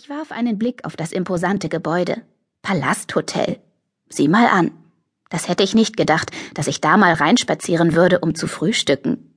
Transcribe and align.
Ich 0.00 0.08
warf 0.08 0.30
einen 0.30 0.58
Blick 0.58 0.84
auf 0.84 0.94
das 0.94 1.10
imposante 1.10 1.68
Gebäude. 1.68 2.22
Palasthotel. 2.62 3.58
Sieh 4.08 4.28
mal 4.28 4.46
an. 4.46 4.70
Das 5.28 5.48
hätte 5.48 5.64
ich 5.64 5.74
nicht 5.74 5.96
gedacht, 5.96 6.30
dass 6.54 6.68
ich 6.68 6.80
da 6.80 6.96
mal 6.96 7.14
reinspazieren 7.14 7.96
würde, 7.96 8.20
um 8.20 8.36
zu 8.36 8.46
frühstücken. 8.46 9.34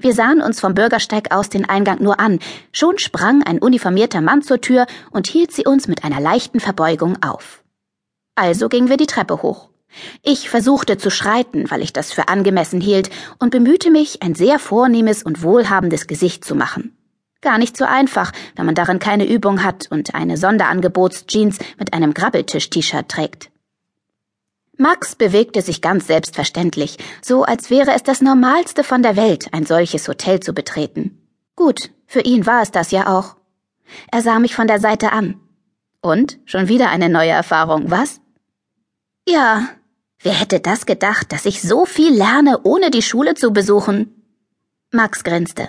Wir 0.00 0.14
sahen 0.14 0.42
uns 0.42 0.58
vom 0.58 0.74
Bürgersteig 0.74 1.32
aus 1.32 1.48
den 1.48 1.64
Eingang 1.64 2.02
nur 2.02 2.18
an. 2.18 2.40
Schon 2.72 2.98
sprang 2.98 3.44
ein 3.44 3.60
uniformierter 3.60 4.20
Mann 4.20 4.42
zur 4.42 4.60
Tür 4.60 4.88
und 5.12 5.28
hielt 5.28 5.52
sie 5.52 5.64
uns 5.64 5.86
mit 5.86 6.02
einer 6.02 6.20
leichten 6.20 6.58
Verbeugung 6.58 7.22
auf. 7.22 7.62
Also 8.34 8.68
gingen 8.68 8.88
wir 8.88 8.96
die 8.96 9.06
Treppe 9.06 9.42
hoch. 9.42 9.70
Ich 10.24 10.50
versuchte 10.50 10.98
zu 10.98 11.08
schreiten, 11.08 11.70
weil 11.70 11.82
ich 11.82 11.92
das 11.92 12.10
für 12.10 12.26
angemessen 12.26 12.80
hielt, 12.80 13.10
und 13.38 13.50
bemühte 13.50 13.92
mich, 13.92 14.22
ein 14.24 14.34
sehr 14.34 14.58
vornehmes 14.58 15.22
und 15.22 15.44
wohlhabendes 15.44 16.08
Gesicht 16.08 16.44
zu 16.44 16.56
machen. 16.56 16.97
Gar 17.40 17.58
nicht 17.58 17.76
so 17.76 17.84
einfach, 17.84 18.32
wenn 18.56 18.66
man 18.66 18.74
darin 18.74 18.98
keine 18.98 19.26
Übung 19.26 19.62
hat 19.62 19.86
und 19.90 20.14
eine 20.14 20.36
Sonderangebotsjeans 20.36 21.58
mit 21.78 21.92
einem 21.92 22.12
Grabbeltisch-T-Shirt 22.12 23.08
trägt. 23.08 23.50
Max 24.76 25.16
bewegte 25.16 25.62
sich 25.62 25.80
ganz 25.80 26.06
selbstverständlich, 26.06 26.98
so 27.20 27.44
als 27.44 27.70
wäre 27.70 27.92
es 27.94 28.02
das 28.02 28.20
Normalste 28.20 28.84
von 28.84 29.02
der 29.02 29.16
Welt, 29.16 29.52
ein 29.52 29.66
solches 29.66 30.06
Hotel 30.08 30.40
zu 30.40 30.52
betreten. 30.52 31.20
Gut, 31.56 31.90
für 32.06 32.20
ihn 32.20 32.46
war 32.46 32.62
es 32.62 32.70
das 32.70 32.90
ja 32.92 33.18
auch. 33.18 33.36
Er 34.12 34.22
sah 34.22 34.38
mich 34.38 34.54
von 34.54 34.68
der 34.68 34.80
Seite 34.80 35.12
an. 35.12 35.40
Und 36.00 36.38
schon 36.44 36.68
wieder 36.68 36.90
eine 36.90 37.08
neue 37.08 37.30
Erfahrung, 37.30 37.90
was? 37.90 38.20
Ja, 39.28 39.68
wer 40.20 40.32
hätte 40.32 40.60
das 40.60 40.86
gedacht, 40.86 41.32
dass 41.32 41.44
ich 41.44 41.60
so 41.60 41.84
viel 41.84 42.14
lerne, 42.14 42.62
ohne 42.62 42.90
die 42.90 43.02
Schule 43.02 43.34
zu 43.34 43.52
besuchen? 43.52 44.24
Max 44.92 45.24
grinste. 45.24 45.68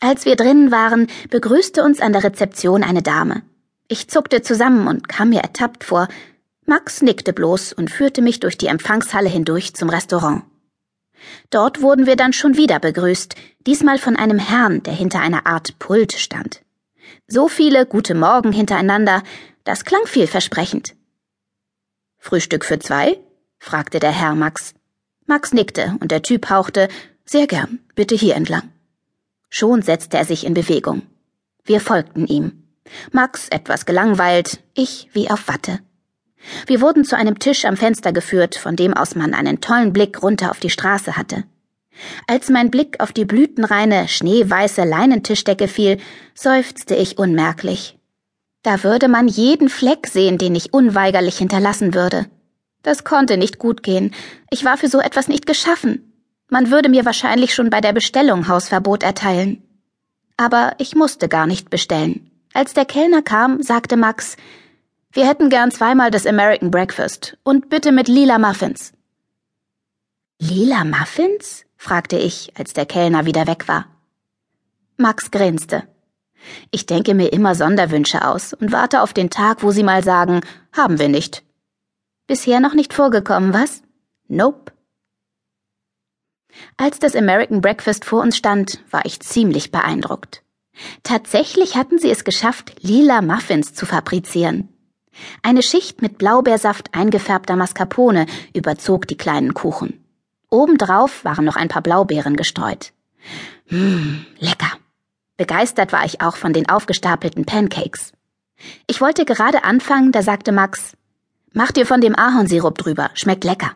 Als 0.00 0.26
wir 0.26 0.36
drinnen 0.36 0.70
waren, 0.70 1.08
begrüßte 1.30 1.82
uns 1.82 2.00
an 2.00 2.12
der 2.12 2.24
Rezeption 2.24 2.82
eine 2.82 3.02
Dame. 3.02 3.42
Ich 3.88 4.08
zuckte 4.08 4.42
zusammen 4.42 4.88
und 4.88 5.08
kam 5.08 5.30
mir 5.30 5.40
ertappt 5.40 5.84
vor, 5.84 6.08
Max 6.66 7.00
nickte 7.00 7.32
bloß 7.32 7.72
und 7.72 7.90
führte 7.90 8.20
mich 8.20 8.40
durch 8.40 8.58
die 8.58 8.66
Empfangshalle 8.66 9.28
hindurch 9.28 9.74
zum 9.74 9.88
Restaurant. 9.88 10.42
Dort 11.50 11.80
wurden 11.80 12.06
wir 12.06 12.16
dann 12.16 12.32
schon 12.32 12.56
wieder 12.56 12.80
begrüßt, 12.80 13.36
diesmal 13.66 13.98
von 13.98 14.16
einem 14.16 14.38
Herrn, 14.38 14.82
der 14.82 14.92
hinter 14.92 15.20
einer 15.20 15.46
Art 15.46 15.78
Pult 15.78 16.12
stand. 16.12 16.62
So 17.26 17.48
viele 17.48 17.86
gute 17.86 18.14
Morgen 18.14 18.52
hintereinander, 18.52 19.22
das 19.64 19.84
klang 19.84 20.06
vielversprechend. 20.06 20.94
Frühstück 22.18 22.64
für 22.64 22.78
zwei? 22.78 23.18
fragte 23.58 24.00
der 24.00 24.12
Herr 24.12 24.34
Max. 24.34 24.74
Max 25.26 25.52
nickte 25.52 25.96
und 26.00 26.10
der 26.10 26.22
Typ 26.22 26.50
hauchte, 26.50 26.88
sehr 27.24 27.46
gern, 27.46 27.80
bitte 27.94 28.14
hier 28.14 28.34
entlang. 28.34 28.70
Schon 29.58 29.80
setzte 29.80 30.18
er 30.18 30.26
sich 30.26 30.44
in 30.44 30.52
Bewegung. 30.52 31.00
Wir 31.64 31.80
folgten 31.80 32.26
ihm. 32.26 32.64
Max 33.10 33.48
etwas 33.48 33.86
gelangweilt, 33.86 34.60
ich 34.74 35.08
wie 35.14 35.30
auf 35.30 35.48
Watte. 35.48 35.78
Wir 36.66 36.82
wurden 36.82 37.06
zu 37.06 37.16
einem 37.16 37.38
Tisch 37.38 37.64
am 37.64 37.78
Fenster 37.78 38.12
geführt, 38.12 38.56
von 38.56 38.76
dem 38.76 38.92
aus 38.92 39.14
man 39.14 39.32
einen 39.32 39.62
tollen 39.62 39.94
Blick 39.94 40.22
runter 40.22 40.50
auf 40.50 40.60
die 40.60 40.68
Straße 40.68 41.16
hatte. 41.16 41.44
Als 42.26 42.50
mein 42.50 42.70
Blick 42.70 43.00
auf 43.00 43.14
die 43.14 43.24
blütenreine, 43.24 44.08
schneeweiße 44.08 44.84
Leinentischdecke 44.84 45.68
fiel, 45.68 46.00
seufzte 46.34 46.94
ich 46.94 47.16
unmerklich. 47.16 47.98
Da 48.62 48.84
würde 48.84 49.08
man 49.08 49.26
jeden 49.26 49.70
Fleck 49.70 50.06
sehen, 50.06 50.36
den 50.36 50.54
ich 50.54 50.74
unweigerlich 50.74 51.38
hinterlassen 51.38 51.94
würde. 51.94 52.26
Das 52.82 53.04
konnte 53.04 53.38
nicht 53.38 53.58
gut 53.58 53.82
gehen. 53.82 54.12
Ich 54.50 54.66
war 54.66 54.76
für 54.76 54.88
so 54.88 55.00
etwas 55.00 55.28
nicht 55.28 55.46
geschaffen. 55.46 56.05
Man 56.48 56.70
würde 56.70 56.88
mir 56.88 57.04
wahrscheinlich 57.04 57.54
schon 57.54 57.70
bei 57.70 57.80
der 57.80 57.92
Bestellung 57.92 58.48
Hausverbot 58.48 59.02
erteilen. 59.02 59.62
Aber 60.36 60.74
ich 60.78 60.94
musste 60.94 61.28
gar 61.28 61.46
nicht 61.46 61.70
bestellen. 61.70 62.30
Als 62.52 62.72
der 62.74 62.84
Kellner 62.84 63.22
kam, 63.22 63.62
sagte 63.62 63.96
Max, 63.96 64.36
wir 65.12 65.26
hätten 65.26 65.50
gern 65.50 65.70
zweimal 65.70 66.10
das 66.10 66.26
American 66.26 66.70
Breakfast 66.70 67.36
und 67.42 67.68
bitte 67.68 67.90
mit 67.90 68.08
lila 68.08 68.38
Muffins. 68.38 68.92
Lila 70.38 70.84
Muffins? 70.84 71.64
fragte 71.76 72.18
ich, 72.18 72.52
als 72.58 72.74
der 72.74 72.86
Kellner 72.86 73.26
wieder 73.26 73.46
weg 73.46 73.66
war. 73.68 73.86
Max 74.98 75.30
grinste. 75.30 75.84
Ich 76.70 76.86
denke 76.86 77.14
mir 77.14 77.32
immer 77.32 77.54
Sonderwünsche 77.54 78.26
aus 78.26 78.52
und 78.52 78.72
warte 78.72 79.02
auf 79.02 79.12
den 79.12 79.30
Tag, 79.30 79.62
wo 79.62 79.70
Sie 79.70 79.82
mal 79.82 80.04
sagen, 80.04 80.40
haben 80.72 80.98
wir 80.98 81.08
nicht. 81.08 81.42
Bisher 82.26 82.60
noch 82.60 82.74
nicht 82.74 82.92
vorgekommen, 82.92 83.52
was? 83.52 83.82
Nope. 84.28 84.75
Als 86.76 86.98
das 86.98 87.14
American 87.14 87.60
Breakfast 87.60 88.04
vor 88.04 88.22
uns 88.22 88.36
stand, 88.36 88.80
war 88.90 89.04
ich 89.04 89.20
ziemlich 89.20 89.70
beeindruckt. 89.70 90.42
Tatsächlich 91.02 91.76
hatten 91.76 91.98
sie 91.98 92.10
es 92.10 92.24
geschafft, 92.24 92.74
lila 92.80 93.22
Muffins 93.22 93.74
zu 93.74 93.86
fabrizieren. 93.86 94.68
Eine 95.42 95.62
Schicht 95.62 96.02
mit 96.02 96.18
Blaubeersaft 96.18 96.94
eingefärbter 96.94 97.56
Mascarpone 97.56 98.26
überzog 98.52 99.08
die 99.08 99.16
kleinen 99.16 99.54
Kuchen. 99.54 100.04
Obendrauf 100.50 101.24
waren 101.24 101.44
noch 101.44 101.56
ein 101.56 101.68
paar 101.68 101.82
Blaubeeren 101.82 102.36
gestreut. 102.36 102.92
Mmm, 103.68 104.26
lecker. 104.38 104.72
Begeistert 105.36 105.92
war 105.92 106.04
ich 106.04 106.20
auch 106.20 106.36
von 106.36 106.52
den 106.52 106.68
aufgestapelten 106.68 107.44
Pancakes. 107.44 108.12
Ich 108.86 109.00
wollte 109.00 109.24
gerade 109.24 109.64
anfangen, 109.64 110.12
da 110.12 110.22
sagte 110.22 110.52
Max, 110.52 110.92
mach 111.52 111.72
dir 111.72 111.86
von 111.86 112.00
dem 112.00 112.18
Ahornsirup 112.18 112.78
drüber, 112.78 113.10
schmeckt 113.14 113.44
lecker. 113.44 113.72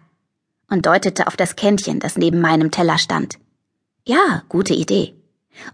Und 0.71 0.87
deutete 0.87 1.27
auf 1.27 1.37
das 1.37 1.57
Kännchen, 1.57 2.01
das 2.01 2.17
neben 2.17 2.41
meinem 2.41 2.71
Teller 2.71 2.97
stand. 2.97 3.39
Ja, 4.07 4.43
gute 4.49 4.73
Idee. 4.73 5.15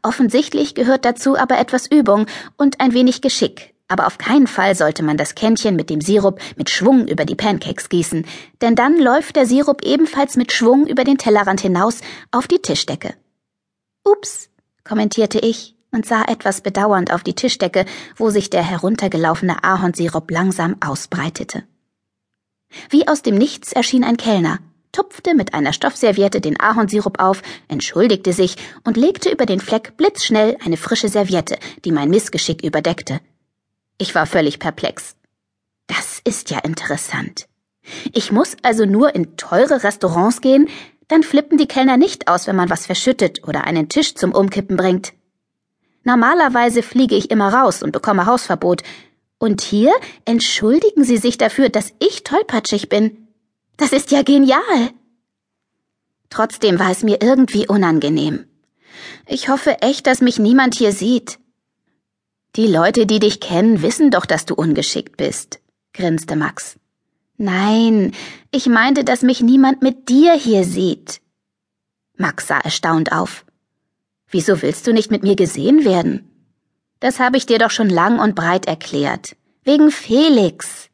Offensichtlich 0.02 0.74
gehört 0.74 1.04
dazu 1.04 1.36
aber 1.36 1.58
etwas 1.58 1.86
Übung 1.86 2.26
und 2.56 2.80
ein 2.80 2.92
wenig 2.92 3.20
Geschick, 3.20 3.74
aber 3.88 4.06
auf 4.06 4.18
keinen 4.18 4.46
Fall 4.46 4.74
sollte 4.74 5.02
man 5.02 5.16
das 5.16 5.34
Kännchen 5.34 5.76
mit 5.76 5.90
dem 5.90 6.00
Sirup 6.00 6.40
mit 6.56 6.70
Schwung 6.70 7.06
über 7.06 7.24
die 7.24 7.36
Pancakes 7.36 7.88
gießen, 7.88 8.26
denn 8.60 8.74
dann 8.74 8.98
läuft 8.98 9.36
der 9.36 9.46
Sirup 9.46 9.84
ebenfalls 9.84 10.36
mit 10.36 10.52
Schwung 10.52 10.86
über 10.86 11.04
den 11.04 11.18
Tellerrand 11.18 11.60
hinaus 11.60 12.00
auf 12.32 12.48
die 12.48 12.60
Tischdecke. 12.60 13.14
Ups, 14.04 14.50
kommentierte 14.82 15.38
ich 15.38 15.76
und 15.92 16.06
sah 16.06 16.24
etwas 16.24 16.60
bedauernd 16.62 17.12
auf 17.12 17.22
die 17.22 17.34
Tischdecke, 17.34 17.84
wo 18.16 18.30
sich 18.30 18.50
der 18.50 18.62
heruntergelaufene 18.62 19.62
Ahornsirup 19.62 20.30
langsam 20.30 20.76
ausbreitete. 20.80 21.64
Wie 22.90 23.06
aus 23.06 23.22
dem 23.22 23.36
Nichts 23.36 23.72
erschien 23.72 24.04
ein 24.04 24.16
Kellner, 24.16 24.58
tupfte 24.96 25.34
mit 25.34 25.52
einer 25.52 25.74
Stoffserviette 25.74 26.40
den 26.40 26.58
Ahornsirup 26.58 27.20
auf, 27.20 27.42
entschuldigte 27.68 28.32
sich 28.32 28.56
und 28.84 28.96
legte 28.96 29.28
über 29.30 29.44
den 29.44 29.60
Fleck 29.60 29.96
blitzschnell 29.98 30.56
eine 30.64 30.78
frische 30.78 31.08
Serviette, 31.08 31.58
die 31.84 31.92
mein 31.92 32.08
Missgeschick 32.08 32.64
überdeckte. 32.64 33.20
Ich 33.98 34.14
war 34.14 34.24
völlig 34.24 34.58
perplex. 34.58 35.14
Das 35.86 36.20
ist 36.24 36.50
ja 36.50 36.60
interessant. 36.60 37.46
Ich 38.14 38.32
muss 38.32 38.56
also 38.62 38.86
nur 38.86 39.14
in 39.14 39.36
teure 39.36 39.84
Restaurants 39.84 40.40
gehen, 40.40 40.68
dann 41.08 41.22
flippen 41.22 41.58
die 41.58 41.68
Kellner 41.68 41.98
nicht 41.98 42.26
aus, 42.26 42.46
wenn 42.46 42.56
man 42.56 42.70
was 42.70 42.86
verschüttet 42.86 43.46
oder 43.46 43.64
einen 43.64 43.90
Tisch 43.90 44.14
zum 44.14 44.32
Umkippen 44.32 44.78
bringt. 44.78 45.12
Normalerweise 46.04 46.82
fliege 46.82 47.16
ich 47.16 47.30
immer 47.30 47.52
raus 47.52 47.82
und 47.82 47.92
bekomme 47.92 48.24
Hausverbot. 48.24 48.82
Und 49.38 49.60
hier 49.60 49.92
entschuldigen 50.24 51.04
sie 51.04 51.18
sich 51.18 51.36
dafür, 51.36 51.68
dass 51.68 51.92
ich 51.98 52.24
tollpatschig 52.24 52.88
bin. 52.88 53.25
Das 53.76 53.92
ist 53.92 54.10
ja 54.10 54.22
genial. 54.22 54.90
Trotzdem 56.30 56.78
war 56.78 56.90
es 56.90 57.02
mir 57.02 57.22
irgendwie 57.22 57.68
unangenehm. 57.68 58.46
Ich 59.26 59.48
hoffe 59.48 59.82
echt, 59.82 60.06
dass 60.06 60.20
mich 60.20 60.38
niemand 60.38 60.74
hier 60.74 60.92
sieht. 60.92 61.38
Die 62.56 62.66
Leute, 62.66 63.06
die 63.06 63.18
dich 63.18 63.40
kennen, 63.40 63.82
wissen 63.82 64.10
doch, 64.10 64.24
dass 64.24 64.46
du 64.46 64.54
ungeschickt 64.54 65.16
bist, 65.16 65.60
grinste 65.92 66.36
Max. 66.36 66.78
Nein, 67.36 68.12
ich 68.50 68.66
meinte, 68.66 69.04
dass 69.04 69.20
mich 69.20 69.42
niemand 69.42 69.82
mit 69.82 70.08
dir 70.08 70.32
hier 70.32 70.64
sieht. 70.64 71.20
Max 72.16 72.46
sah 72.46 72.58
erstaunt 72.58 73.12
auf. 73.12 73.44
Wieso 74.30 74.62
willst 74.62 74.86
du 74.86 74.92
nicht 74.94 75.10
mit 75.10 75.22
mir 75.22 75.36
gesehen 75.36 75.84
werden? 75.84 76.30
Das 76.98 77.20
habe 77.20 77.36
ich 77.36 77.44
dir 77.44 77.58
doch 77.58 77.70
schon 77.70 77.90
lang 77.90 78.18
und 78.18 78.34
breit 78.34 78.66
erklärt. 78.66 79.36
Wegen 79.64 79.90
Felix. 79.90 80.88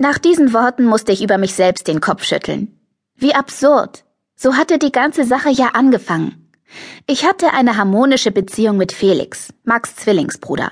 Nach 0.00 0.16
diesen 0.16 0.52
Worten 0.52 0.84
musste 0.84 1.10
ich 1.10 1.24
über 1.24 1.38
mich 1.38 1.54
selbst 1.54 1.88
den 1.88 2.00
Kopf 2.00 2.22
schütteln. 2.22 2.78
Wie 3.16 3.34
absurd. 3.34 4.04
So 4.36 4.54
hatte 4.54 4.78
die 4.78 4.92
ganze 4.92 5.24
Sache 5.24 5.50
ja 5.50 5.70
angefangen. 5.74 6.52
Ich 7.08 7.26
hatte 7.26 7.52
eine 7.52 7.76
harmonische 7.76 8.30
Beziehung 8.30 8.76
mit 8.76 8.92
Felix, 8.92 9.52
Max 9.64 9.96
Zwillingsbruder. 9.96 10.70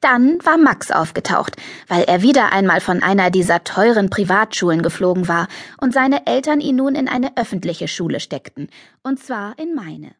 Dann 0.00 0.38
war 0.44 0.56
Max 0.56 0.92
aufgetaucht, 0.92 1.56
weil 1.88 2.04
er 2.04 2.22
wieder 2.22 2.52
einmal 2.52 2.80
von 2.80 3.02
einer 3.02 3.32
dieser 3.32 3.64
teuren 3.64 4.08
Privatschulen 4.08 4.82
geflogen 4.82 5.26
war 5.26 5.48
und 5.80 5.92
seine 5.92 6.24
Eltern 6.28 6.60
ihn 6.60 6.76
nun 6.76 6.94
in 6.94 7.08
eine 7.08 7.36
öffentliche 7.36 7.88
Schule 7.88 8.20
steckten, 8.20 8.68
und 9.02 9.18
zwar 9.18 9.58
in 9.58 9.74
meine. 9.74 10.14